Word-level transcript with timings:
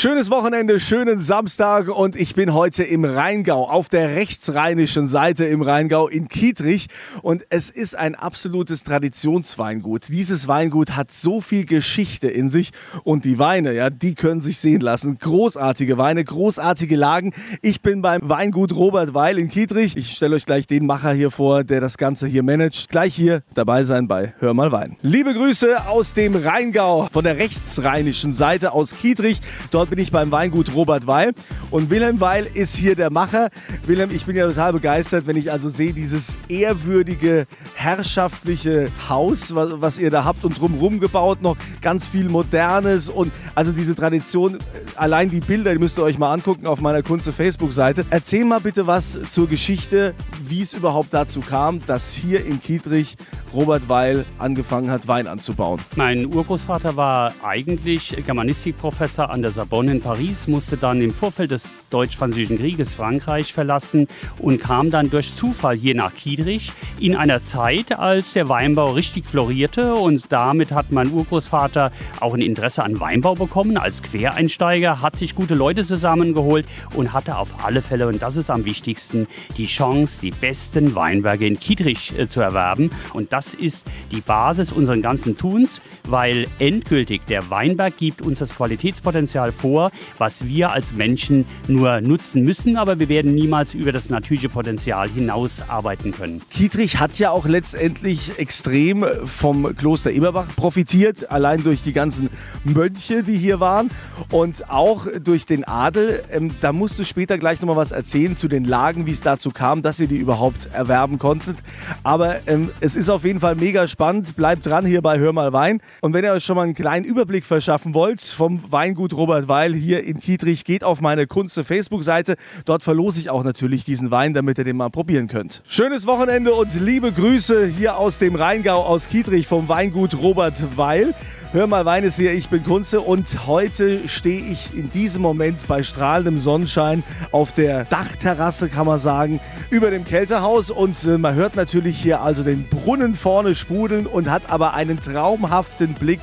Schönes 0.00 0.30
Wochenende, 0.30 0.78
schönen 0.78 1.18
Samstag 1.18 1.88
und 1.88 2.14
ich 2.14 2.36
bin 2.36 2.54
heute 2.54 2.84
im 2.84 3.04
Rheingau, 3.04 3.68
auf 3.68 3.88
der 3.88 4.14
rechtsrheinischen 4.14 5.08
Seite 5.08 5.44
im 5.46 5.60
Rheingau 5.60 6.06
in 6.06 6.28
Kietrich 6.28 6.86
und 7.20 7.44
es 7.50 7.68
ist 7.68 7.96
ein 7.96 8.14
absolutes 8.14 8.84
Traditionsweingut. 8.84 10.06
Dieses 10.06 10.46
Weingut 10.46 10.92
hat 10.92 11.10
so 11.10 11.40
viel 11.40 11.64
Geschichte 11.64 12.28
in 12.28 12.48
sich 12.48 12.70
und 13.02 13.24
die 13.24 13.40
Weine, 13.40 13.74
ja, 13.74 13.90
die 13.90 14.14
können 14.14 14.40
sich 14.40 14.60
sehen 14.60 14.82
lassen. 14.82 15.18
Großartige 15.18 15.98
Weine, 15.98 16.22
großartige 16.22 16.94
Lagen. 16.94 17.32
Ich 17.60 17.82
bin 17.82 18.00
beim 18.00 18.20
Weingut 18.22 18.72
Robert 18.76 19.14
Weil 19.14 19.36
in 19.36 19.48
Kietrich. 19.48 19.96
Ich 19.96 20.12
stelle 20.12 20.36
euch 20.36 20.46
gleich 20.46 20.68
den 20.68 20.86
Macher 20.86 21.10
hier 21.10 21.32
vor, 21.32 21.64
der 21.64 21.80
das 21.80 21.98
Ganze 21.98 22.28
hier 22.28 22.44
managt. 22.44 22.88
Gleich 22.88 23.16
hier 23.16 23.42
dabei 23.52 23.82
sein 23.82 24.06
bei 24.06 24.32
Hör 24.38 24.54
mal 24.54 24.70
Wein. 24.70 24.94
Liebe 25.02 25.34
Grüße 25.34 25.88
aus 25.88 26.14
dem 26.14 26.36
Rheingau, 26.36 27.08
von 27.12 27.24
der 27.24 27.36
rechtsrheinischen 27.36 28.32
Seite 28.32 28.70
aus 28.70 28.94
Kietrich. 28.94 29.40
Dort 29.72 29.87
bin 29.88 29.98
ich 29.98 30.10
beim 30.10 30.30
Weingut 30.30 30.74
Robert 30.74 31.06
Weil 31.06 31.32
und 31.70 31.90
Wilhelm 31.90 32.20
Weil 32.20 32.46
ist 32.46 32.76
hier 32.76 32.94
der 32.94 33.10
Macher. 33.10 33.50
Wilhelm, 33.86 34.10
ich 34.10 34.24
bin 34.24 34.36
ja 34.36 34.46
total 34.46 34.72
begeistert, 34.72 35.26
wenn 35.26 35.36
ich 35.36 35.50
also 35.50 35.68
sehe, 35.68 35.92
dieses 35.92 36.36
ehrwürdige, 36.48 37.46
herrschaftliche 37.74 38.88
Haus, 39.08 39.54
was, 39.54 39.80
was 39.80 39.98
ihr 39.98 40.10
da 40.10 40.24
habt 40.24 40.44
und 40.44 40.58
drumherum 40.58 41.00
gebaut, 41.00 41.42
noch 41.42 41.56
ganz 41.80 42.06
viel 42.06 42.28
Modernes 42.28 43.08
und 43.08 43.32
also 43.54 43.72
diese 43.72 43.94
Tradition, 43.94 44.58
allein 44.98 45.30
die 45.30 45.40
Bilder, 45.40 45.72
die 45.72 45.78
müsst 45.78 45.98
ihr 45.98 46.04
euch 46.04 46.18
mal 46.18 46.32
angucken 46.32 46.66
auf 46.66 46.80
meiner 46.80 47.02
Kunze 47.02 47.32
Facebook-Seite. 47.32 48.04
Erzähl 48.10 48.44
mal 48.44 48.60
bitte 48.60 48.86
was 48.86 49.18
zur 49.30 49.48
Geschichte, 49.48 50.14
wie 50.46 50.62
es 50.62 50.72
überhaupt 50.72 51.12
dazu 51.12 51.40
kam, 51.40 51.80
dass 51.86 52.14
hier 52.14 52.44
in 52.44 52.60
Kietrich 52.60 53.16
Robert 53.54 53.88
Weil 53.88 54.24
angefangen 54.38 54.90
hat, 54.90 55.08
Wein 55.08 55.26
anzubauen. 55.26 55.80
Mein 55.96 56.26
Urgroßvater 56.26 56.96
war 56.96 57.32
eigentlich 57.42 58.16
Germanistikprofessor 58.24 59.30
an 59.30 59.42
der 59.42 59.50
Sorbonne 59.50 59.92
in 59.92 60.00
Paris, 60.00 60.48
musste 60.48 60.76
dann 60.76 61.00
im 61.00 61.12
Vorfeld 61.12 61.50
des 61.50 61.64
Deutsch-Französischen 61.90 62.58
Krieges 62.58 62.94
Frankreich 62.94 63.52
verlassen 63.52 64.08
und 64.38 64.60
kam 64.60 64.90
dann 64.90 65.10
durch 65.10 65.34
Zufall 65.34 65.76
hier 65.76 65.94
nach 65.94 66.14
Kietrich 66.14 66.72
in 67.00 67.16
einer 67.16 67.40
Zeit, 67.40 67.98
als 67.98 68.32
der 68.34 68.48
Weinbau 68.48 68.92
richtig 68.92 69.26
florierte 69.26 69.94
und 69.94 70.24
damit 70.30 70.72
hat 70.72 70.92
mein 70.92 71.10
Urgroßvater 71.10 71.90
auch 72.20 72.34
ein 72.34 72.42
Interesse 72.42 72.82
an 72.82 73.00
Weinbau 73.00 73.34
bekommen 73.34 73.76
als 73.78 74.02
Quereinsteiger, 74.02 74.87
hat 74.96 75.16
sich 75.16 75.34
gute 75.34 75.54
Leute 75.54 75.84
zusammengeholt 75.84 76.66
und 76.94 77.12
hatte 77.12 77.38
auf 77.38 77.64
alle 77.64 77.82
Fälle, 77.82 78.08
und 78.08 78.22
das 78.22 78.36
ist 78.36 78.50
am 78.50 78.64
wichtigsten, 78.64 79.26
die 79.56 79.66
Chance, 79.66 80.20
die 80.20 80.30
besten 80.30 80.94
Weinberge 80.94 81.46
in 81.46 81.58
Kietrich 81.60 82.18
äh, 82.18 82.28
zu 82.28 82.40
erwerben. 82.40 82.90
Und 83.12 83.32
das 83.32 83.54
ist 83.54 83.86
die 84.10 84.20
Basis 84.20 84.72
unseren 84.72 85.02
ganzen 85.02 85.36
Tuns, 85.36 85.80
weil 86.04 86.46
endgültig 86.58 87.22
der 87.28 87.50
Weinberg 87.50 87.96
gibt 87.96 88.22
uns 88.22 88.38
das 88.38 88.54
Qualitätspotenzial 88.54 89.52
vor, 89.52 89.90
was 90.18 90.46
wir 90.46 90.72
als 90.72 90.94
Menschen 90.94 91.44
nur 91.66 92.00
nutzen 92.00 92.42
müssen, 92.42 92.76
aber 92.76 92.98
wir 92.98 93.08
werden 93.08 93.34
niemals 93.34 93.74
über 93.74 93.92
das 93.92 94.10
natürliche 94.10 94.48
Potenzial 94.48 95.08
hinaus 95.08 95.62
arbeiten 95.68 96.12
können. 96.12 96.42
Kietrich 96.50 96.98
hat 96.98 97.18
ja 97.18 97.30
auch 97.30 97.46
letztendlich 97.46 98.38
extrem 98.38 99.04
vom 99.24 99.74
Kloster 99.76 100.10
Eberbach 100.10 100.48
profitiert, 100.56 101.30
allein 101.30 101.62
durch 101.62 101.82
die 101.82 101.92
ganzen 101.92 102.30
Mönche, 102.64 103.22
die 103.22 103.36
hier 103.36 103.60
waren 103.60 103.90
und 104.30 104.70
auch 104.78 105.08
durch 105.24 105.44
den 105.44 105.64
Adel. 105.64 106.22
Ähm, 106.30 106.52
da 106.60 106.72
musst 106.72 107.00
du 107.00 107.04
später 107.04 107.36
gleich 107.36 107.60
nochmal 107.60 107.76
was 107.76 107.90
erzählen 107.90 108.36
zu 108.36 108.46
den 108.46 108.64
Lagen, 108.64 109.06
wie 109.06 109.10
es 109.10 109.20
dazu 109.20 109.50
kam, 109.50 109.82
dass 109.82 109.98
ihr 109.98 110.06
die 110.06 110.18
überhaupt 110.18 110.68
erwerben 110.72 111.18
konntet. 111.18 111.56
Aber 112.04 112.36
ähm, 112.46 112.70
es 112.78 112.94
ist 112.94 113.08
auf 113.08 113.24
jeden 113.24 113.40
Fall 113.40 113.56
mega 113.56 113.88
spannend. 113.88 114.36
Bleibt 114.36 114.64
dran 114.66 114.86
hier 114.86 115.02
bei 115.02 115.18
Hör 115.18 115.32
mal 115.32 115.52
Wein. 115.52 115.80
Und 116.00 116.14
wenn 116.14 116.22
ihr 116.22 116.30
euch 116.30 116.44
schon 116.44 116.54
mal 116.54 116.62
einen 116.62 116.74
kleinen 116.74 117.04
Überblick 117.04 117.44
verschaffen 117.44 117.92
wollt 117.92 118.20
vom 118.20 118.62
Weingut 118.70 119.14
Robert 119.14 119.48
Weil 119.48 119.74
hier 119.74 120.04
in 120.04 120.20
Kietrich, 120.20 120.64
geht 120.64 120.84
auf 120.84 121.00
meine 121.00 121.26
Kunze 121.26 121.64
Facebook-Seite. 121.64 122.36
Dort 122.64 122.84
verlose 122.84 123.18
ich 123.18 123.30
auch 123.30 123.42
natürlich 123.42 123.84
diesen 123.84 124.12
Wein, 124.12 124.32
damit 124.32 124.58
ihr 124.58 124.64
den 124.64 124.76
mal 124.76 124.90
probieren 124.90 125.26
könnt. 125.26 125.60
Schönes 125.66 126.06
Wochenende 126.06 126.54
und 126.54 126.72
liebe 126.80 127.10
Grüße 127.10 127.66
hier 127.66 127.96
aus 127.96 128.18
dem 128.18 128.36
Rheingau, 128.36 128.84
aus 128.84 129.08
Kietrich 129.08 129.48
vom 129.48 129.68
Weingut 129.68 130.14
Robert 130.14 130.76
Weil. 130.76 131.14
Hör 131.50 131.66
mal, 131.66 131.86
Wein 131.86 132.04
ist 132.04 132.16
hier, 132.16 132.34
ich 132.34 132.50
bin 132.50 132.62
Kunze 132.62 133.00
und 133.00 133.46
heute 133.46 134.06
stehe 134.06 134.38
ich 134.38 134.76
in 134.76 134.90
diesem 134.90 135.22
Moment 135.22 135.66
bei 135.66 135.82
strahlendem 135.82 136.38
Sonnenschein 136.38 137.02
auf 137.32 137.52
der 137.52 137.84
Dachterrasse, 137.86 138.68
kann 138.68 138.84
man 138.84 138.98
sagen, 138.98 139.40
über 139.70 139.90
dem 139.90 140.04
Kältehaus. 140.04 140.70
Und 140.70 141.02
äh, 141.04 141.16
man 141.16 141.34
hört 141.36 141.56
natürlich 141.56 141.98
hier 141.98 142.20
also 142.20 142.42
den 142.42 142.68
Brunnen 142.68 143.14
vorne 143.14 143.54
sprudeln 143.54 144.06
und 144.06 144.30
hat 144.30 144.42
aber 144.48 144.74
einen 144.74 145.00
traumhaften 145.00 145.94
Blick 145.94 146.20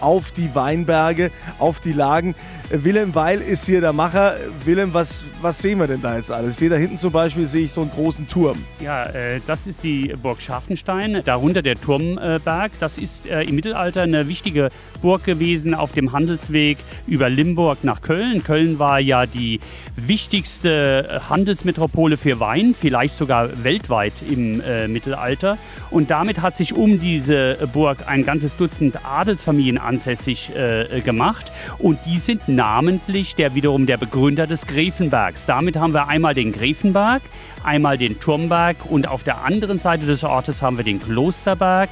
auf 0.00 0.30
die 0.30 0.54
Weinberge, 0.54 1.30
auf 1.58 1.80
die 1.80 1.92
Lagen. 1.92 2.34
Wilhelm 2.70 3.14
Weil 3.14 3.40
ist 3.40 3.66
hier 3.66 3.80
der 3.80 3.92
Macher. 3.92 4.36
Wilhelm, 4.64 4.94
was, 4.94 5.24
was 5.42 5.58
sehen 5.58 5.78
wir 5.78 5.86
denn 5.86 6.00
da 6.00 6.16
jetzt 6.16 6.30
alles? 6.30 6.52
Ich 6.52 6.56
sehe 6.56 6.70
da 6.70 6.76
hinten 6.76 6.96
zum 6.96 7.12
Beispiel 7.12 7.46
sehe 7.46 7.64
ich 7.64 7.72
so 7.72 7.82
einen 7.82 7.90
großen 7.90 8.26
Turm. 8.28 8.64
Ja, 8.80 9.04
äh, 9.04 9.40
das 9.46 9.66
ist 9.66 9.82
die 9.82 10.14
Burg 10.22 10.40
Scharfenstein, 10.40 11.22
darunter 11.24 11.60
der 11.60 11.78
Turmberg. 11.78 12.72
das 12.80 12.96
ist 12.96 13.26
äh, 13.26 13.42
im 13.42 13.56
Mittelalter 13.56 14.02
eine 14.02 14.26
wichtige 14.28 14.70
Burg 15.02 15.24
gewesen 15.24 15.74
auf 15.74 15.92
dem 15.92 16.12
Handelsweg 16.12 16.78
über 17.06 17.28
Limburg 17.28 17.84
nach 17.84 18.00
Köln. 18.00 18.42
Köln 18.42 18.78
war 18.78 19.00
ja 19.00 19.26
die 19.26 19.60
wichtigste 19.96 21.20
Handelsmetropole 21.28 22.16
für 22.16 22.40
Wein, 22.40 22.74
vielleicht 22.78 23.16
sogar 23.16 23.64
weltweit 23.64 24.14
im 24.30 24.60
äh, 24.62 24.88
Mittelalter. 24.88 25.58
Und 25.90 26.10
damit 26.10 26.40
hat 26.40 26.56
sich 26.56 26.74
um 26.74 27.00
diese 27.00 27.68
Burg 27.72 27.98
ein 28.06 28.24
ganzes 28.24 28.56
Dutzend 28.56 29.04
Adelsfamilien 29.04 29.71
ansässig 29.78 30.50
äh, 30.54 31.00
gemacht. 31.00 31.50
Und 31.78 31.98
die 32.06 32.18
sind 32.18 32.48
namentlich 32.48 33.34
der 33.34 33.54
wiederum 33.54 33.86
der 33.86 33.96
Begründer 33.96 34.46
des 34.46 34.66
Gräfenbergs. 34.66 35.46
Damit 35.46 35.76
haben 35.76 35.92
wir 35.94 36.08
einmal 36.08 36.34
den 36.34 36.52
Gräfenberg, 36.52 37.22
einmal 37.62 37.98
den 37.98 38.20
Turmberg 38.20 38.76
und 38.88 39.08
auf 39.08 39.22
der 39.22 39.44
anderen 39.44 39.78
Seite 39.78 40.06
des 40.06 40.24
Ortes 40.24 40.62
haben 40.62 40.76
wir 40.76 40.84
den 40.84 41.02
Klosterberg 41.02 41.90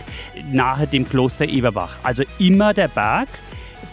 nahe 0.52 0.86
dem 0.86 1.08
Kloster 1.08 1.46
Eberbach. 1.46 1.96
Also 2.02 2.22
immer 2.38 2.74
der 2.74 2.88
Berg. 2.88 3.28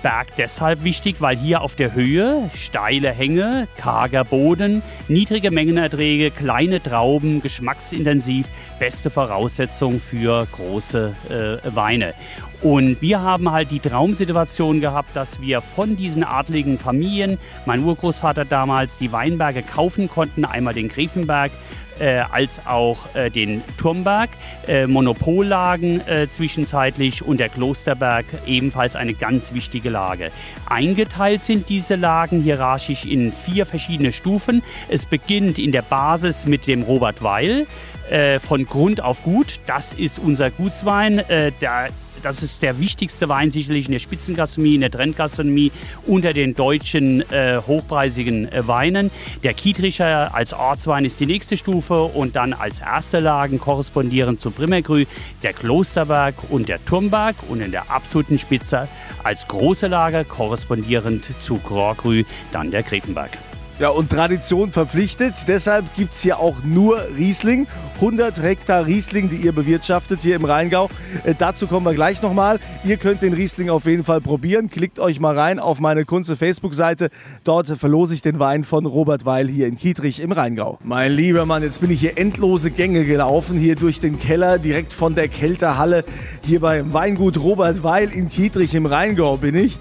Berg 0.02 0.28
deshalb 0.38 0.84
wichtig, 0.84 1.18
weil 1.20 1.38
hier 1.38 1.62
auf 1.62 1.76
der 1.76 1.94
Höhe 1.94 2.50
steile 2.56 3.12
Hänge, 3.12 3.68
karger 3.78 4.24
Boden, 4.24 4.82
niedrige 5.08 5.52
Mengenerträge, 5.52 6.32
kleine 6.32 6.82
Trauben, 6.82 7.42
geschmacksintensiv, 7.42 8.48
beste 8.80 9.10
Voraussetzung 9.10 10.00
für 10.00 10.48
große 10.52 11.14
äh, 11.30 11.76
Weine. 11.76 12.14
Und 12.62 13.02
wir 13.02 13.22
haben 13.22 13.52
halt 13.52 13.70
die 13.70 13.80
Traumsituation 13.80 14.82
gehabt, 14.82 15.16
dass 15.16 15.42
wir 15.42 15.62
von 15.62 15.96
diesen 15.96 16.24
adligen 16.24 16.80
Familien, 16.80 17.38
mein 17.66 17.84
Urgroßvater 17.84 18.46
damals, 18.46 18.98
die 18.98 19.12
Weinberge 19.12 19.62
kaufen 19.62 20.10
konnten, 20.10 20.44
einmal 20.44 20.74
den 20.74 20.90
Gräfenberg, 20.90 21.52
äh, 22.00 22.24
als 22.32 22.66
auch 22.66 23.14
äh, 23.16 23.30
den 23.30 23.62
Turmberg, 23.78 24.30
äh, 24.68 24.88
Monopollagen 24.88 26.06
äh, 26.08 26.28
zwischenzeitlich 26.30 27.24
und 27.24 27.40
der 27.40 27.50
Klosterberg 27.50 28.26
ebenfalls 28.46 28.96
eine 28.96 29.14
ganz 29.14 29.54
wichtige 29.54 29.90
Lage. 29.90 30.32
Eingeteilt 30.68 31.42
sind 31.42 31.70
diese 31.70 31.96
Lagen 31.96 32.42
hierarchisch 32.42 33.06
in 33.06 33.32
vier 33.32 33.66
verschiedene 33.66 34.12
Stufen. 34.12 34.64
Es 34.90 35.06
beginnt 35.06 35.60
in 35.60 35.72
der 35.72 35.82
Basis 35.82 36.46
mit 36.46 36.68
dem 36.68 36.84
Robert 36.84 37.24
Weil. 37.24 37.68
Äh, 38.10 38.40
von 38.40 38.66
Grund 38.66 39.02
auf 39.02 39.24
Gut, 39.24 39.60
das 39.66 39.94
ist 39.94 40.18
unser 40.20 40.50
Gutswein. 40.50 41.22
Der 41.28 41.90
das 42.24 42.44
ist 42.44 42.62
der 42.62 42.80
wichtigste 42.80 43.30
Wein 43.30 43.52
sicherlich 43.52 43.86
in 43.86 43.92
der 43.92 44.00
Spitzengastronomie, 44.00 44.76
in 44.76 44.82
der 44.82 44.92
Trendgastronomie 44.92 45.72
unter 46.06 46.34
den 46.34 46.56
deutschen 46.56 47.22
äh, 47.32 47.62
hochpreisigen 47.66 48.52
äh, 48.52 48.68
Weinen. 48.68 49.12
Der 49.44 49.54
Kietricher 49.54 50.34
als 50.34 50.54
Ortswein 50.54 51.06
ist 51.06 51.20
die 51.20 51.26
nächste 51.26 51.58
Stufe 51.58 52.04
und 52.04 52.36
dann 52.36 52.54
als 52.54 52.80
erste 52.80 53.20
Lagen 53.20 53.60
korrespondierend 53.60 54.40
zu 54.40 54.52
Brimmergrü 54.52 55.06
der 55.44 55.54
Klosterberg 55.54 56.36
und 56.50 56.70
der 56.70 56.84
Turmberg 56.86 57.36
und 57.50 57.62
in 57.62 57.72
der 57.72 57.92
absoluten 57.92 58.40
Spitze 58.40 58.88
als 59.24 59.48
große 59.48 59.88
Lage 59.88 60.26
korrespondierend 60.26 61.26
zu 61.42 61.58
Grorgrü 61.60 62.24
dann 62.52 62.72
der 62.72 62.84
Grevenberg. 62.84 63.32
Ja, 63.80 63.90
und 63.90 64.10
Tradition 64.10 64.72
verpflichtet. 64.72 65.36
Deshalb 65.48 65.86
gibt 65.96 66.14
es 66.14 66.22
hier 66.22 66.40
auch 66.40 66.56
nur 66.64 67.00
Riesling. 67.16 67.68
100 67.98 68.42
Hektar 68.42 68.88
Riesling, 68.88 69.30
die 69.30 69.36
ihr 69.36 69.52
bewirtschaftet 69.52 70.22
hier 70.24 70.36
im 70.36 70.46
Rheingau. 70.46 70.90
Äh, 71.24 71.36
dazu 71.38 71.68
kommen 71.68 71.86
wir 71.86 71.94
gleich 71.94 72.24
nochmal. 72.24 72.60
Ihr 72.84 72.98
könnt 72.98 73.22
den 73.22 73.34
Riesling 73.34 73.70
auf 73.70 73.86
jeden 73.86 74.04
Fall 74.04 74.20
probieren. 74.20 74.72
Klickt 74.72 74.98
euch 74.98 75.20
mal 75.20 75.38
rein 75.38 75.60
auf 75.60 75.80
meine 75.80 76.06
Kunze 76.06 76.36
Facebook-Seite. 76.36 77.10
Dort 77.44 77.68
verlose 77.68 78.16
ich 78.16 78.24
den 78.24 78.40
Wein 78.40 78.64
von 78.64 78.88
Robert 78.88 79.26
Weil 79.26 79.48
hier 79.48 79.68
in 79.68 79.78
Kietrich 79.78 80.22
im 80.22 80.32
Rheingau. 80.32 80.80
Mein 80.84 81.12
lieber 81.12 81.46
Mann, 81.46 81.62
jetzt 81.62 81.80
bin 81.80 81.92
ich 81.92 82.00
hier 82.00 82.18
endlose 82.18 82.72
Gänge 82.72 83.06
gelaufen, 83.06 83.60
hier 83.60 83.76
durch 83.76 84.00
den 84.00 84.20
Keller, 84.20 84.58
direkt 84.58 84.92
von 84.92 85.14
der 85.14 85.28
Kälterhalle. 85.28 86.04
Hier 86.44 86.62
beim 86.62 86.94
Weingut 86.94 87.38
Robert 87.38 87.84
Weil 87.84 88.12
in 88.12 88.28
Kietrich 88.28 88.74
im 88.74 88.88
Rheingau 88.88 89.38
bin 89.38 89.56
ich. 89.56 89.78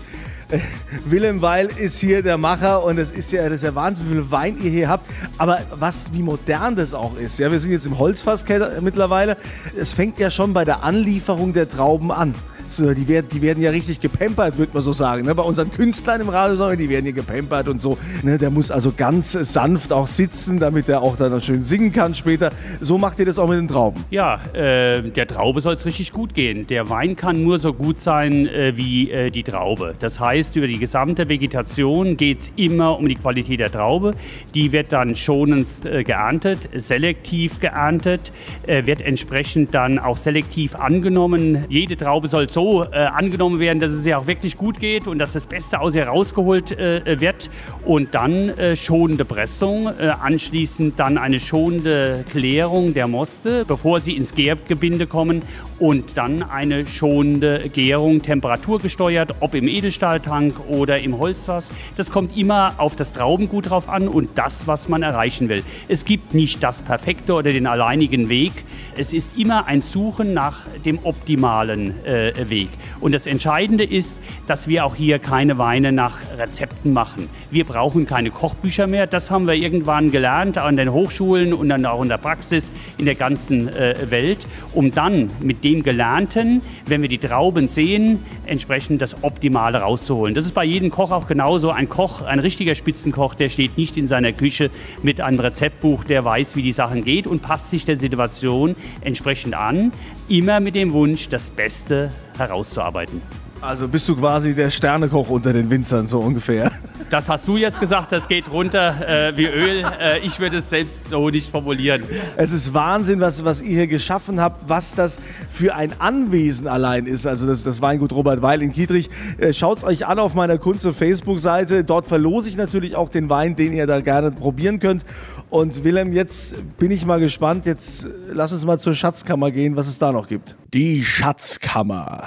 Willem 1.05 1.43
Weil 1.43 1.67
ist 1.67 1.99
hier 1.99 2.23
der 2.23 2.39
Macher 2.39 2.85
und 2.85 2.99
es 2.99 3.11
ist 3.11 3.33
ja, 3.33 3.45
das 3.45 3.57
ist 3.57 3.65
ja 3.65 3.75
Wahnsinn, 3.75 4.07
wie 4.09 4.15
viel 4.15 4.31
Wein 4.31 4.57
ihr 4.63 4.71
hier 4.71 4.89
habt. 4.89 5.07
Aber 5.39 5.61
was, 5.73 6.13
wie 6.13 6.23
modern 6.23 6.77
das 6.77 6.95
auch 6.95 7.17
ist. 7.17 7.39
Ja, 7.39 7.51
wir 7.51 7.59
sind 7.59 7.73
jetzt 7.73 7.87
im 7.87 7.99
Holzfasskeller 7.99 8.81
mittlerweile. 8.81 9.37
Es 9.77 9.93
fängt 9.93 10.19
ja 10.19 10.31
schon 10.31 10.53
bei 10.53 10.65
der 10.65 10.85
Anlieferung 10.85 11.53
der 11.53 11.69
Trauben 11.69 12.13
an. 12.13 12.35
So, 12.73 12.93
die, 12.93 13.09
werden, 13.09 13.27
die 13.33 13.43
werden 13.43 13.63
ja 13.63 13.71
richtig 13.71 14.01
gepampert, 14.01 14.59
würde 14.59 14.73
man 14.75 14.83
so 14.83 14.93
sagen. 14.93 15.25
Ne? 15.27 15.35
Bei 15.35 15.43
unseren 15.43 15.71
Künstlern 15.71 16.21
im 16.21 16.29
Radio, 16.29 16.75
die 16.75 16.89
werden 16.89 17.05
hier 17.05 17.13
gepampert 17.13 17.69
und 17.69 17.81
so. 17.81 17.99
Ne? 18.23 18.39
Der 18.39 18.51
muss 18.51 18.71
also 18.71 18.93
ganz 18.97 19.33
sanft 19.33 19.93
auch 19.93 20.07
sitzen, 20.07 20.59
damit 20.59 20.89
er 20.89 21.03
auch 21.03 21.17
dann 21.17 21.41
schön 21.41 21.63
singen 21.63 21.93
kann 21.93 22.15
später. 22.15 22.53
So 22.81 22.99
macht 22.99 23.19
ihr 23.19 23.27
das 23.27 23.39
auch 23.39 23.49
mit 23.49 23.59
den 23.59 23.69
Trauben? 23.69 24.05
Ja, 24.11 24.39
äh, 24.53 25.03
der 25.03 25.27
Traube 25.27 25.61
soll 25.61 25.75
es 25.75 25.85
richtig 25.85 26.13
gut 26.13 26.35
gehen. 26.35 26.67
Der 26.67 26.89
Wein 26.91 27.17
kann 27.17 27.43
nur 27.43 27.59
so 27.59 27.73
gut 27.73 27.99
sein 27.99 28.47
äh, 28.47 28.77
wie 28.77 29.11
äh, 29.11 29.31
die 29.31 29.43
Traube. 29.43 29.95
Das 29.99 30.21
heißt, 30.21 30.57
über 30.57 30.67
die 30.67 30.79
gesamte 30.79 31.29
Vegetation 31.29 32.17
geht 32.17 32.41
es 32.41 32.53
immer 32.57 32.99
um 32.99 33.09
die 33.09 33.17
Qualität 33.17 33.61
der 33.61 33.71
Traube. 33.71 34.15
Die 34.55 34.73
wird 34.73 34.93
dann 34.93 35.15
schonend 35.15 35.85
äh, 35.85 36.05
geerntet, 36.05 36.69
selektiv 36.75 37.61
geerntet, 37.61 38.33
äh, 38.67 38.87
wird 38.87 39.01
entsprechend 39.01 39.75
dann 39.75 39.99
auch 39.99 40.17
selektiv 40.17 40.75
angenommen. 40.75 41.65
Jede 41.69 41.97
Traube 41.97 42.29
soll 42.29 42.49
so 42.57 42.85
äh, 42.85 43.01
angenommen 43.05 43.59
werden, 43.59 43.81
dass 43.81 43.91
es 43.91 44.07
ihr 44.07 44.19
auch 44.19 44.27
wirklich 44.27 44.57
gut 44.57 44.81
geht 44.81 45.07
und 45.07 45.19
dass 45.19 45.35
das 45.35 45.45
Beste 45.45 45.79
aus 45.79 45.95
ihr 45.95 46.07
rausgeholt 46.09 46.73
äh, 46.73 47.21
wird. 47.21 47.51
Und 47.85 48.15
dann 48.15 48.49
äh, 48.49 48.77
schonende 48.77 49.27
Pressung, 49.27 49.89
äh, 49.89 50.09
anschließend 50.09 50.99
dann 50.99 51.19
eine 51.19 51.39
schonende 51.39 52.25
Klärung 52.31 52.95
der 52.95 53.09
Moste, 53.09 53.67
bevor 53.67 54.01
sie 54.01 54.17
ins 54.17 54.35
Gärgebinde 54.35 55.07
kommen 55.07 55.43
und 55.79 56.17
dann 56.17 56.43
eine 56.43 56.87
schonende 56.87 57.69
Gärung, 57.69 58.23
temperaturgesteuert, 58.23 59.35
ob 59.41 59.55
im 59.55 59.69
Edelstahltank 59.69 60.55
oder 60.69 60.99
im 60.99 61.19
Holzfass. 61.19 61.71
Das 61.99 62.11
kommt 62.11 62.39
immer 62.39 62.73
auf 62.79 62.97
das 62.97 63.13
Traubengut 63.13 63.69
drauf 63.69 63.91
an 63.91 64.09
und 64.09 64.31
das, 64.37 64.67
was 64.67 64.89
man 64.89 65.03
erreichen 65.03 65.51
will. 65.51 65.63
Es 65.89 66.07
gibt 66.07 66.33
nicht 66.33 66.63
das 66.63 66.81
perfekte 66.81 67.35
oder 67.35 67.53
den 67.53 67.67
alleinigen 67.67 68.31
Weg. 68.31 68.53
Es 68.97 69.13
ist 69.13 69.37
immer 69.37 69.67
ein 69.67 69.83
Suchen 69.83 70.33
nach 70.33 70.61
dem 70.87 71.01
optimalen 71.03 72.03
äh, 72.07 72.46
Weg. 72.51 72.69
Und 73.01 73.13
das 73.13 73.27
Entscheidende 73.27 73.85
ist, 73.85 74.19
dass 74.47 74.69
wir 74.69 74.85
auch 74.85 74.95
hier 74.95 75.19
keine 75.19 75.59
Weine 75.59 75.93
nach 75.93 76.19
Rezepten 76.37 76.93
machen. 76.93 77.29
Wir 77.51 77.65
brauchen 77.65 78.07
keine 78.07 78.31
Kochbücher 78.31 78.87
mehr. 78.87 79.07
Das 79.07 79.31
haben 79.31 79.47
wir 79.47 79.55
irgendwann 79.55 80.11
gelernt 80.11 80.59
an 80.59 80.77
den 80.77 80.93
Hochschulen 80.93 81.53
und 81.53 81.69
dann 81.69 81.85
auch 81.87 82.03
in 82.03 82.09
der 82.09 82.19
Praxis 82.19 82.73
in 82.99 83.05
der 83.05 83.15
ganzen 83.15 83.69
äh, 83.69 83.95
Welt, 84.11 84.47
um 84.73 84.93
dann 84.93 85.31
mit 85.41 85.65
dem 85.65 85.83
Gelernten, 85.83 86.63
wenn 86.87 87.03
wir 87.03 87.09
die 87.09 87.19
Trauben 87.19 87.69
sehen, 87.69 88.21
entsprechend 88.47 89.03
das 89.03 89.23
Optimale 89.23 89.79
rauszuholen. 89.79 90.35
Das 90.35 90.45
ist 90.45 90.55
bei 90.55 90.65
jedem 90.65 90.91
Koch 90.91 91.11
auch 91.11 91.27
genauso. 91.27 91.71
Ein 91.71 91.89
Koch, 91.89 92.23
ein 92.23 92.39
richtiger 92.39 92.75
Spitzenkoch, 92.75 93.35
der 93.35 93.49
steht 93.49 93.77
nicht 93.77 93.97
in 93.97 94.07
seiner 94.07 94.33
Küche 94.33 94.71
mit 95.03 95.21
einem 95.21 95.41
Rezeptbuch, 95.41 96.05
der 96.05 96.25
weiß, 96.25 96.57
wie 96.57 96.63
die 96.63 96.73
Sachen 96.73 97.05
geht 97.05 97.27
und 97.27 97.43
passt 97.43 97.71
sich 97.71 97.85
der 97.85 97.97
Situation 97.97 98.77
entsprechend 99.01 99.55
an, 99.55 99.93
immer 100.29 100.61
mit 100.61 100.75
dem 100.75 100.93
Wunsch, 100.93 101.29
das 101.29 101.51
Beste 101.51 102.11
herauszuarbeiten. 102.37 103.23
Also 103.61 103.89
bist 103.89 104.09
du 104.09 104.17
quasi 104.17 104.55
der 104.55 104.71
Sternekoch 104.71 105.29
unter 105.31 105.53
den 105.53 105.71
Winzern, 105.71 106.07
so 106.07 106.21
ungefähr. 106.21 106.71
Das 107.11 107.29
hast 107.29 107.47
du 107.47 107.57
jetzt 107.57 107.79
gesagt, 107.81 108.11
das 108.13 108.27
geht 108.27 108.51
runter 108.51 109.29
äh, 109.29 109.37
wie 109.37 109.47
Öl. 109.47 109.85
Äh, 110.01 110.19
ich 110.21 110.41
würde 110.41 110.59
es 110.59 110.71
selbst 110.71 111.09
so 111.09 111.31
nicht 111.31 111.51
formulieren. 111.51 112.03
Es 112.37 112.53
ist 112.53 112.75
Wahnsinn, 112.75 113.21
was, 113.21 113.45
was 113.45 113.63
ihr 113.63 113.77
hier 113.77 113.87
geschaffen 113.87 114.41
habt, 114.41 114.69
was 114.69 114.95
das 114.95 115.19
für 115.51 115.75
ein 115.75 115.93
Anwesen 116.01 116.67
allein 116.67 117.07
ist. 117.07 117.27
Also 117.27 117.47
das, 117.47 117.63
das 117.63 117.81
Weingut 117.81 118.13
Robert 118.13 118.43
Weil 118.43 118.61
in 118.61 118.73
Kietrich. 118.73 119.09
Äh, 119.39 119.55
Schaut 119.55 119.79
es 119.79 119.85
euch 119.85 120.07
an 120.07 120.19
auf 120.19 120.35
meiner 120.35 120.59
Kunst- 120.59 120.85
und 120.85 120.95
Facebook-Seite. 120.95 121.85
Dort 121.85 122.07
verlose 122.07 122.49
ich 122.49 122.57
natürlich 122.57 122.97
auch 122.97 123.09
den 123.09 123.31
Wein, 123.31 123.57
den 123.57 123.73
ihr 123.73 123.87
da 123.87 124.01
gerne 124.01 124.33
probieren 124.33 124.81
könnt. 124.81 125.05
Und 125.49 125.85
Willem, 125.85 126.13
jetzt 126.13 126.55
bin 126.77 126.91
ich 126.91 127.07
mal 127.07 127.21
gespannt. 127.21 127.67
Jetzt 127.67 128.09
lass 128.33 128.53
uns 128.53 128.65
mal 128.67 128.81
zur 128.81 128.95
Schatzkammer 128.95 129.53
gehen, 129.53 129.77
was 129.77 129.87
es 129.87 129.99
da 129.99 130.11
noch 130.11 130.27
gibt. 130.27 130.57
Die 130.75 131.05
Schatzkammer. 131.05 132.25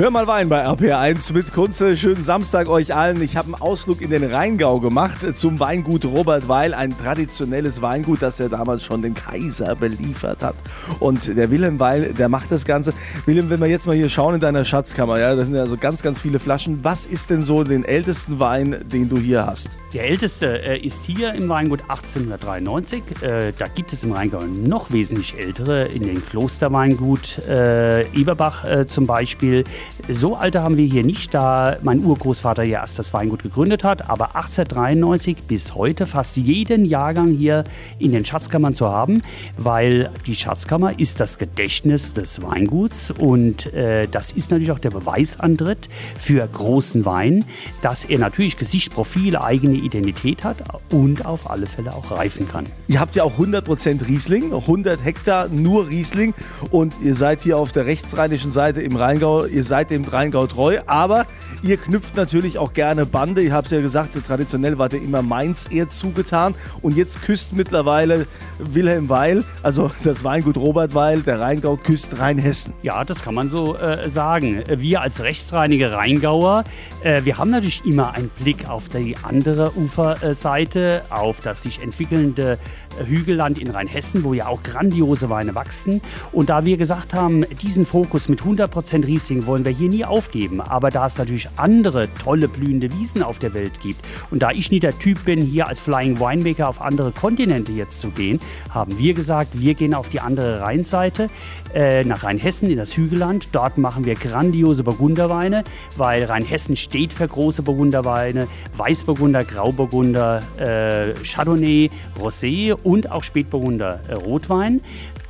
Hör 0.00 0.10
mal 0.10 0.26
Wein 0.26 0.48
bei 0.48 0.66
RPR1 0.66 1.34
mit 1.34 1.52
Kunze. 1.52 1.94
Schönen 1.94 2.22
Samstag 2.22 2.70
euch 2.70 2.94
allen. 2.94 3.20
Ich 3.20 3.36
habe 3.36 3.48
einen 3.48 3.60
Ausflug 3.60 4.00
in 4.00 4.08
den 4.08 4.24
Rheingau 4.24 4.80
gemacht 4.80 5.36
zum 5.36 5.60
Weingut 5.60 6.06
Robert 6.06 6.48
Weil. 6.48 6.72
Ein 6.72 6.98
traditionelles 6.98 7.82
Weingut, 7.82 8.22
das 8.22 8.40
er 8.40 8.48
damals 8.48 8.82
schon 8.82 9.02
den 9.02 9.12
Kaiser 9.12 9.76
beliefert 9.76 10.42
hat. 10.42 10.54
Und 11.00 11.36
der 11.36 11.50
Wilhelm 11.50 11.78
Weil, 11.78 12.14
der 12.14 12.30
macht 12.30 12.50
das 12.50 12.64
Ganze. 12.64 12.94
Wilhelm, 13.26 13.50
wenn 13.50 13.60
wir 13.60 13.66
jetzt 13.66 13.86
mal 13.86 13.94
hier 13.94 14.08
schauen 14.08 14.36
in 14.36 14.40
deiner 14.40 14.64
Schatzkammer, 14.64 15.18
ja, 15.18 15.36
da 15.36 15.44
sind 15.44 15.54
ja 15.54 15.66
so 15.66 15.76
ganz, 15.76 16.00
ganz 16.00 16.18
viele 16.22 16.38
Flaschen. 16.38 16.82
Was 16.82 17.04
ist 17.04 17.28
denn 17.28 17.42
so 17.42 17.62
den 17.62 17.84
ältesten 17.84 18.40
Wein, 18.40 18.82
den 18.90 19.10
du 19.10 19.18
hier 19.18 19.44
hast? 19.44 19.68
Der 19.92 20.08
älteste 20.08 20.62
äh, 20.62 20.78
ist 20.78 21.04
hier 21.04 21.34
im 21.34 21.48
Weingut 21.48 21.80
1893. 21.82 23.02
Äh, 23.22 23.52
da 23.58 23.66
gibt 23.66 23.92
es 23.92 24.04
im 24.04 24.12
Rheingau 24.12 24.40
noch 24.42 24.92
wesentlich 24.92 25.36
ältere, 25.36 25.86
in 25.86 26.04
den 26.04 26.24
Klosterweingut 26.24 27.38
äh, 27.48 28.02
Eberbach 28.12 28.64
äh, 28.64 28.86
zum 28.86 29.08
Beispiel. 29.08 29.64
So 30.08 30.36
alte 30.36 30.62
haben 30.62 30.76
wir 30.76 30.86
hier 30.86 31.02
nicht, 31.02 31.34
da 31.34 31.76
mein 31.82 32.04
Urgroßvater 32.04 32.62
ja 32.62 32.82
erst 32.82 33.00
das 33.00 33.12
Weingut 33.12 33.42
gegründet 33.42 33.82
hat, 33.82 34.08
aber 34.08 34.36
1893 34.36 35.38
bis 35.48 35.74
heute 35.74 36.06
fast 36.06 36.36
jeden 36.36 36.84
Jahrgang 36.84 37.32
hier 37.32 37.64
in 37.98 38.12
den 38.12 38.24
Schatzkammern 38.24 38.74
zu 38.74 38.88
haben, 38.88 39.22
weil 39.56 40.10
die 40.24 40.36
Schatzkammer 40.36 41.00
ist 41.00 41.18
das 41.18 41.36
Gedächtnis 41.36 42.12
des 42.12 42.40
Weinguts 42.40 43.10
und 43.10 43.72
äh, 43.74 44.06
das 44.06 44.30
ist 44.30 44.52
natürlich 44.52 44.70
auch 44.70 44.78
der 44.78 44.90
Beweisantritt 44.90 45.88
für 46.16 46.46
großen 46.46 47.04
Wein, 47.04 47.44
dass 47.82 48.04
er 48.04 48.20
natürlich 48.20 48.56
Gesicht, 48.56 48.92
Profil, 48.92 49.36
eigene 49.36 49.79
Identität 49.80 50.44
hat 50.44 50.58
und 50.90 51.26
auf 51.26 51.50
alle 51.50 51.66
Fälle 51.66 51.94
auch 51.94 52.10
reifen 52.10 52.48
kann. 52.48 52.66
Ihr 52.86 53.00
habt 53.00 53.16
ja 53.16 53.24
auch 53.24 53.38
100% 53.38 54.06
Riesling, 54.06 54.54
100 54.54 55.04
Hektar 55.04 55.48
nur 55.48 55.88
Riesling 55.88 56.34
und 56.70 56.94
ihr 57.02 57.14
seid 57.14 57.42
hier 57.42 57.58
auf 57.58 57.72
der 57.72 57.86
rechtsrheinischen 57.86 58.52
Seite 58.52 58.80
im 58.80 58.96
Rheingau, 58.96 59.44
ihr 59.46 59.64
seid 59.64 59.90
dem 59.90 60.04
Rheingau 60.04 60.46
treu, 60.46 60.78
aber 60.86 61.26
ihr 61.62 61.76
knüpft 61.76 62.16
natürlich 62.16 62.58
auch 62.58 62.72
gerne 62.72 63.06
Bande. 63.06 63.42
Ihr 63.42 63.52
habt 63.52 63.70
ja 63.70 63.80
gesagt, 63.80 64.16
traditionell 64.26 64.78
war 64.78 64.88
der 64.88 65.02
immer 65.02 65.22
Mainz 65.22 65.68
eher 65.70 65.88
zugetan 65.88 66.54
und 66.82 66.96
jetzt 66.96 67.22
küsst 67.22 67.52
mittlerweile 67.54 68.26
Wilhelm 68.58 69.08
Weil, 69.08 69.44
also 69.62 69.90
das 70.04 70.24
Weingut 70.24 70.56
Robert 70.56 70.94
Weil, 70.94 71.20
der 71.22 71.40
Rheingau 71.40 71.76
küsst 71.76 72.18
Rheinhessen. 72.18 72.72
Ja, 72.82 73.04
das 73.04 73.22
kann 73.22 73.34
man 73.34 73.50
so 73.50 73.76
äh, 73.76 74.08
sagen. 74.08 74.62
Wir 74.68 75.00
als 75.02 75.20
rechtsrheinige 75.22 75.92
Rheingauer, 75.92 76.64
äh, 77.02 77.24
wir 77.24 77.38
haben 77.38 77.50
natürlich 77.50 77.84
immer 77.84 78.14
einen 78.14 78.30
Blick 78.30 78.68
auf 78.68 78.88
die 78.88 79.16
andere 79.22 79.76
Uferseite, 79.76 81.02
auf 81.10 81.40
das 81.40 81.62
sich 81.62 81.80
entwickelnde 81.80 82.58
Hügelland 83.06 83.58
in 83.58 83.70
Rheinhessen, 83.70 84.24
wo 84.24 84.34
ja 84.34 84.46
auch 84.46 84.62
grandiose 84.62 85.30
Weine 85.30 85.54
wachsen. 85.54 86.00
Und 86.32 86.50
da 86.50 86.64
wir 86.64 86.76
gesagt 86.76 87.14
haben, 87.14 87.44
diesen 87.62 87.86
Fokus 87.86 88.28
mit 88.28 88.40
100% 88.40 89.06
Riesling 89.06 89.46
wollen 89.46 89.64
wir 89.64 89.72
hier 89.72 89.88
nie 89.88 90.04
aufgeben. 90.04 90.60
Aber 90.60 90.90
da 90.90 91.06
es 91.06 91.18
natürlich 91.18 91.48
andere 91.56 92.08
tolle 92.22 92.48
blühende 92.48 92.92
Wiesen 92.98 93.22
auf 93.22 93.38
der 93.38 93.54
Welt 93.54 93.80
gibt. 93.80 94.00
Und 94.30 94.42
da 94.42 94.50
ich 94.50 94.70
nie 94.70 94.80
der 94.80 94.98
Typ 94.98 95.24
bin, 95.24 95.40
hier 95.40 95.68
als 95.68 95.80
Flying 95.80 96.18
Winemaker 96.18 96.68
auf 96.68 96.80
andere 96.80 97.12
Kontinente 97.12 97.72
jetzt 97.72 98.00
zu 98.00 98.10
gehen, 98.10 98.40
haben 98.70 98.98
wir 98.98 99.14
gesagt, 99.14 99.50
wir 99.52 99.74
gehen 99.74 99.94
auf 99.94 100.08
die 100.08 100.20
andere 100.20 100.60
Rheinseite, 100.60 101.30
äh, 101.74 102.04
nach 102.04 102.24
Rheinhessen 102.24 102.70
in 102.70 102.76
das 102.76 102.96
Hügelland. 102.96 103.48
Dort 103.52 103.78
machen 103.78 104.04
wir 104.04 104.14
grandiose 104.14 104.82
Burgunderweine, 104.82 105.64
weil 105.96 106.24
Rheinhessen 106.24 106.76
steht 106.76 107.12
für 107.12 107.28
große 107.28 107.62
Burgunderweine, 107.62 108.48
Weißburgunder, 108.76 109.44
Grauburgunder, 109.44 110.42
äh, 110.58 111.14
Chardonnay, 111.24 111.90
Rosé 112.18 112.74
und 112.74 113.10
auch 113.10 113.24
Spätburgunder 113.24 114.00
äh, 114.08 114.14
Rotwein 114.14 114.80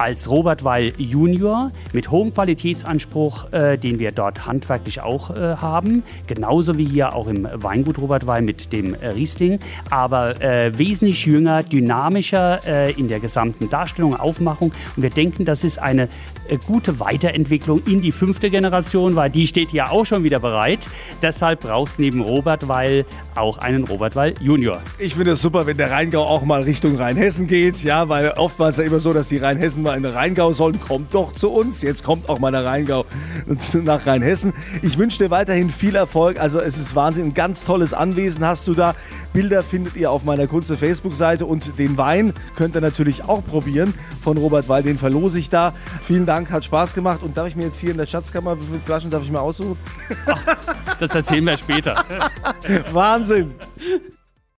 als 0.00 0.30
Robert 0.30 0.64
Weil 0.64 0.94
Junior 0.96 1.72
mit 1.92 2.10
hohem 2.10 2.32
Qualitätsanspruch, 2.32 3.52
äh, 3.52 3.76
den 3.76 3.98
wir 3.98 4.12
dort 4.12 4.46
handwerklich 4.46 5.02
auch 5.02 5.30
äh, 5.30 5.56
haben, 5.56 6.02
genauso 6.26 6.78
wie 6.78 6.86
hier 6.86 7.14
auch 7.14 7.28
im 7.28 7.46
Weingut 7.52 7.98
Robert 7.98 8.26
Weil 8.26 8.40
mit 8.40 8.72
dem 8.72 8.94
äh, 8.94 9.08
Riesling, 9.08 9.58
aber 9.90 10.40
äh, 10.40 10.76
wesentlich 10.78 11.26
jünger, 11.26 11.62
dynamischer 11.62 12.60
äh, 12.66 12.92
in 12.92 13.08
der 13.08 13.20
gesamten 13.20 13.68
Darstellung, 13.68 14.18
Aufmachung. 14.18 14.72
Und 14.96 15.02
wir 15.02 15.10
denken, 15.10 15.44
das 15.44 15.64
ist 15.64 15.78
eine 15.78 16.08
gute 16.58 17.00
Weiterentwicklung 17.00 17.82
in 17.86 18.00
die 18.00 18.12
fünfte 18.12 18.50
Generation, 18.50 19.16
weil 19.16 19.30
die 19.30 19.46
steht 19.46 19.72
ja 19.72 19.90
auch 19.90 20.04
schon 20.04 20.24
wieder 20.24 20.40
bereit. 20.40 20.88
Deshalb 21.22 21.60
brauchst 21.60 21.98
du 21.98 22.02
neben 22.02 22.20
Robert 22.20 22.68
Weil 22.68 23.04
auch 23.34 23.58
einen 23.58 23.84
Robert 23.84 24.16
Weil 24.16 24.34
Junior. 24.40 24.80
Ich 24.98 25.14
finde 25.14 25.32
es 25.32 25.42
super, 25.42 25.66
wenn 25.66 25.76
der 25.76 25.90
Rheingau 25.90 26.22
auch 26.22 26.44
mal 26.44 26.62
Richtung 26.62 26.96
Rheinhessen 26.96 27.46
geht, 27.46 27.82
ja, 27.82 28.08
weil 28.08 28.30
oft 28.36 28.58
war 28.58 28.70
es 28.70 28.76
ja 28.76 28.84
immer 28.84 29.00
so, 29.00 29.12
dass 29.12 29.28
die 29.28 29.38
Rheinhessen 29.38 29.82
mal 29.82 29.96
in 29.96 30.02
den 30.02 30.12
Rheingau 30.12 30.52
sollen. 30.52 30.80
Kommt 30.80 31.14
doch 31.14 31.32
zu 31.34 31.50
uns. 31.50 31.82
Jetzt 31.82 32.04
kommt 32.04 32.28
auch 32.28 32.38
mal 32.38 32.50
der 32.50 32.64
Rheingau 32.64 33.04
nach 33.84 34.06
Rheinhessen. 34.06 34.52
Ich 34.82 34.98
wünsche 34.98 35.18
dir 35.18 35.30
weiterhin 35.30 35.70
viel 35.70 35.94
Erfolg. 35.94 36.40
Also 36.40 36.60
es 36.60 36.78
ist 36.78 36.94
Wahnsinn. 36.94 37.26
Ein 37.26 37.34
ganz 37.34 37.64
tolles 37.64 37.94
Anwesen 37.94 38.44
hast 38.44 38.66
du 38.68 38.74
da. 38.74 38.94
Bilder 39.32 39.62
findet 39.62 39.96
ihr 39.96 40.10
auf 40.10 40.24
meiner 40.24 40.46
Kunze 40.46 40.76
Facebook-Seite 40.76 41.46
und 41.46 41.78
den 41.78 41.96
Wein 41.96 42.32
könnt 42.56 42.74
ihr 42.74 42.80
natürlich 42.80 43.24
auch 43.28 43.44
probieren 43.44 43.94
von 44.22 44.36
Robert 44.36 44.68
Weil. 44.68 44.82
Den 44.82 44.98
verlose 44.98 45.38
ich 45.38 45.48
da. 45.50 45.72
Vielen 46.02 46.26
Dank, 46.40 46.50
hat 46.50 46.64
Spaß 46.64 46.94
gemacht. 46.94 47.22
Und 47.22 47.36
darf 47.36 47.48
ich 47.48 47.56
mir 47.56 47.64
jetzt 47.64 47.78
hier 47.78 47.90
in 47.90 47.98
der 47.98 48.06
Schatzkammer, 48.06 48.58
wie 48.58 48.64
viele 48.64 48.80
Flaschen 48.80 49.10
darf 49.10 49.22
ich 49.22 49.30
mir 49.30 49.40
aussuchen? 49.40 49.76
Ach, 50.26 50.96
das 50.98 51.14
erzählen 51.14 51.44
wir 51.44 51.56
später. 51.56 52.04
Wahnsinn. 52.92 53.54